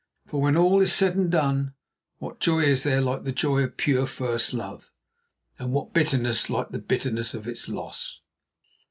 For 0.25 0.41
when 0.41 0.57
all 0.57 0.81
is 0.81 0.91
said 0.91 1.15
and 1.15 1.29
done, 1.29 1.75
what 2.17 2.39
joy 2.39 2.61
is 2.61 2.81
there 2.81 3.01
like 3.01 3.23
the 3.23 3.31
joy 3.31 3.59
of 3.63 3.77
pure, 3.77 4.07
first 4.07 4.51
love, 4.51 4.91
and 5.59 5.71
what 5.73 5.93
bitterness 5.93 6.49
like 6.49 6.69
the 6.69 6.79
bitterness 6.79 7.35
of 7.35 7.47
its 7.47 7.69
loss? 7.69 8.23